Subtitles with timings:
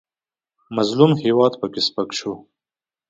[0.75, 2.33] مظلوم هېواد پکې سپک شو.